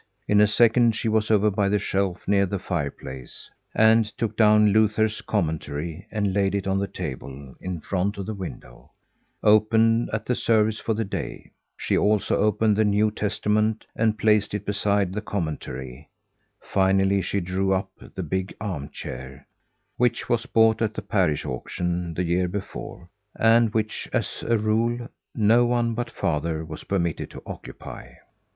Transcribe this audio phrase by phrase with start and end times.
[0.27, 4.69] In a second she was over by the shelf near the fireplace, and took down
[4.69, 8.89] Luther's Commentary and laid it on the table, in front of the window
[9.43, 11.51] opened at the service for the day.
[11.77, 16.09] She also opened the New Testament, and placed it beside the Commentary.
[16.59, 19.45] Finally, she drew up the big arm chair,
[19.97, 23.07] which was bought at the parish auction the year before,
[23.39, 28.07] and which, as a rule, no one but father was permitted to occupy.